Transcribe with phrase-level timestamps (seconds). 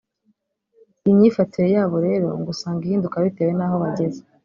[1.03, 4.21] iyi myifatire yabo rero ngo usanga ihinduka bitewe naho bageze